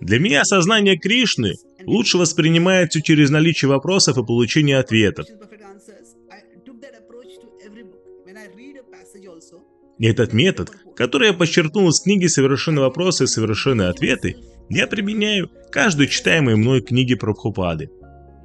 Для 0.00 0.18
меня 0.18 0.44
сознание 0.44 0.98
Кришны 0.98 1.54
лучше 1.84 2.18
воспринимается 2.18 3.02
через 3.02 3.30
наличие 3.30 3.68
вопросов 3.68 4.18
и 4.18 4.24
получение 4.24 4.78
ответов. 4.78 5.26
Этот 9.98 10.32
метод, 10.32 10.70
который 10.94 11.28
я 11.28 11.34
подчеркнул 11.34 11.88
из 11.88 12.00
книги 12.00 12.26
«Совершенные 12.26 12.82
вопросы 12.82 13.24
и 13.24 13.26
совершенные 13.26 13.88
ответы», 13.88 14.36
я 14.68 14.86
применяю 14.86 15.50
каждую 15.72 16.08
читаемую 16.08 16.58
мной 16.58 16.82
книги 16.82 17.14
Прабхупады. 17.14 17.90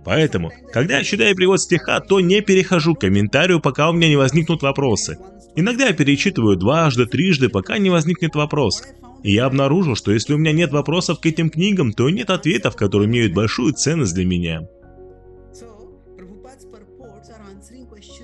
Поэтому, 0.06 0.52
когда 0.72 0.98
я 0.98 1.04
читаю 1.04 1.36
перевод 1.36 1.62
стиха, 1.62 2.00
то 2.00 2.20
не 2.20 2.42
перехожу 2.42 2.96
к 2.96 3.02
комментарию, 3.02 3.62
пока 3.62 3.90
у 3.90 3.94
меня 3.94 4.10
не 4.10 4.16
возникнут 4.16 4.62
вопросы. 4.62 5.18
Иногда 5.56 5.88
я 5.88 5.94
перечитываю 5.94 6.58
дважды, 6.58 7.06
трижды, 7.06 7.50
пока 7.50 7.78
не 7.78 7.90
возникнет 7.90 8.36
вопрос. 8.36 8.84
И 9.24 9.34
я 9.34 9.46
обнаружил, 9.46 9.96
что 9.96 10.12
если 10.12 10.34
у 10.34 10.38
меня 10.38 10.52
нет 10.52 10.72
вопросов 10.72 11.20
к 11.20 11.26
этим 11.26 11.50
книгам, 11.50 11.94
то 11.94 12.10
нет 12.10 12.30
ответов, 12.30 12.76
которые 12.76 13.08
имеют 13.08 13.34
большую 13.34 13.74
ценность 13.74 14.16
для 14.16 14.26
меня. 14.26 14.68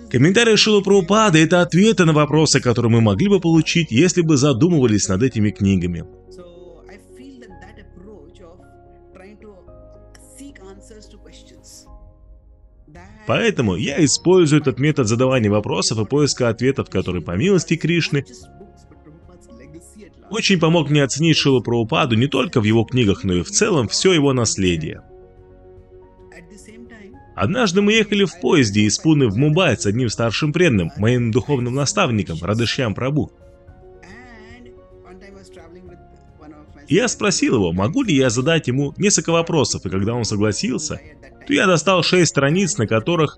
Комментарии 0.10 0.56
Шилу 0.56 0.82
Прабхупады– 0.82 1.38
это 1.44 1.62
ответы 1.62 2.04
на 2.04 2.14
вопросы, 2.14 2.60
которые 2.60 2.92
мы 2.92 3.00
могли 3.00 3.30
бы 3.30 3.40
получить, 3.40 3.92
если 3.92 4.22
бы 4.22 4.38
задумывались 4.38 5.08
над 5.08 5.22
этими 5.22 5.52
книгами. 5.52 6.04
Поэтому 13.28 13.76
я 13.76 14.04
использую 14.04 14.62
этот 14.62 14.80
метод 14.80 15.08
задавания 15.08 15.52
вопросов 15.52 16.00
и 16.00 16.06
поиска 16.06 16.50
ответов, 16.50 16.90
который, 16.90 17.22
по 17.22 17.36
милости 17.38 17.76
Кришны, 17.76 18.26
очень 20.30 20.60
помог 20.60 20.90
мне 20.90 21.04
оценить 21.04 21.38
Шилу 21.38 21.62
Прабхупаду 21.62 22.16
не 22.16 22.28
только 22.28 22.62
в 22.62 22.64
его 22.64 22.84
книгах, 22.84 23.24
но 23.24 23.34
и 23.34 23.44
в 23.44 23.50
целом 23.50 23.88
все 23.88 24.14
его 24.14 24.34
наследие. 24.34 25.02
Однажды 27.36 27.82
мы 27.82 27.94
ехали 27.94 28.26
в 28.26 28.40
поезде 28.42 28.82
из 28.82 28.98
Пуны 28.98 29.28
в 29.30 29.38
Мумбай 29.38 29.78
с 29.78 29.86
одним 29.86 30.10
старшим 30.10 30.52
преданным, 30.52 30.92
моим 30.98 31.32
духовным 31.32 31.74
наставником, 31.74 32.38
Радышьям 32.42 32.94
Прабу. 32.94 33.32
Я 36.88 37.08
спросил 37.08 37.56
его, 37.56 37.72
могу 37.72 38.04
ли 38.04 38.16
я 38.16 38.30
задать 38.30 38.68
ему 38.68 38.94
несколько 38.98 39.32
вопросов, 39.32 39.86
и 39.86 39.90
когда 39.90 40.14
он 40.14 40.26
согласился, 40.26 41.00
то 41.46 41.54
я 41.54 41.68
достал 41.68 42.04
шесть 42.04 42.32
страниц, 42.32 42.78
на 42.78 42.88
которых 42.88 43.38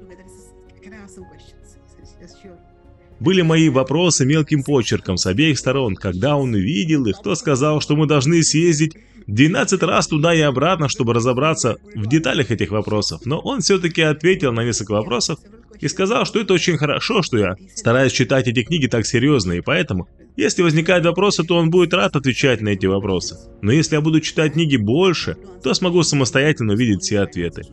были 3.19 3.43
мои 3.43 3.69
вопросы 3.69 4.25
мелким 4.25 4.63
почерком 4.63 5.17
с 5.17 5.27
обеих 5.27 5.59
сторон. 5.59 5.95
Когда 5.95 6.37
он 6.37 6.53
увидел 6.53 7.05
их, 7.05 7.17
то 7.23 7.35
сказал, 7.35 7.79
что 7.79 7.95
мы 7.95 8.07
должны 8.07 8.41
съездить 8.41 8.95
12 9.27 9.83
раз 9.83 10.07
туда 10.07 10.33
и 10.33 10.41
обратно, 10.41 10.89
чтобы 10.89 11.13
разобраться 11.13 11.77
в 11.95 12.07
деталях 12.07 12.49
этих 12.49 12.71
вопросов. 12.71 13.21
Но 13.25 13.39
он 13.39 13.61
все-таки 13.61 14.01
ответил 14.01 14.51
на 14.51 14.63
несколько 14.63 14.93
вопросов 14.93 15.39
и 15.81 15.87
сказал, 15.87 16.25
что 16.25 16.39
это 16.39 16.53
очень 16.53 16.77
хорошо, 16.77 17.21
что 17.21 17.37
я 17.37 17.55
стараюсь 17.75 18.13
читать 18.13 18.47
эти 18.47 18.63
книги 18.63 18.87
так 18.87 19.05
серьезно, 19.05 19.53
и 19.53 19.61
поэтому, 19.61 20.07
если 20.37 20.61
возникают 20.61 21.05
вопросы, 21.05 21.43
то 21.43 21.57
он 21.57 21.69
будет 21.69 21.93
рад 21.93 22.15
отвечать 22.15 22.61
на 22.61 22.69
эти 22.69 22.85
вопросы. 22.85 23.37
Но 23.61 23.71
если 23.71 23.95
я 23.95 24.01
буду 24.01 24.21
читать 24.21 24.53
книги 24.53 24.77
больше, 24.77 25.35
то 25.63 25.73
смогу 25.73 26.03
самостоятельно 26.03 26.73
увидеть 26.73 27.01
все 27.01 27.19
ответы. 27.19 27.63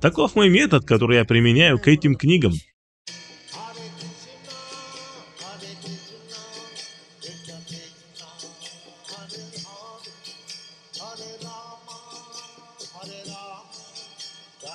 Таков 0.00 0.34
мой 0.34 0.48
метод, 0.48 0.84
который 0.84 1.16
я 1.16 1.24
применяю 1.24 1.78
к 1.78 1.88
этим 1.88 2.14
книгам. 2.14 2.52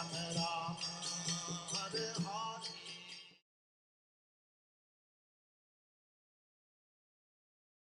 Ram 0.01 0.09
Ram 0.35 0.75
Hare 1.69 2.05
Hare 2.25 2.90